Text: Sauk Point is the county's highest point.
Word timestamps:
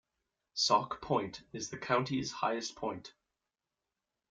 Sauk 0.55 0.99
Point 0.99 1.43
is 1.53 1.69
the 1.69 1.77
county's 1.77 2.31
highest 2.31 2.75
point. 2.75 3.13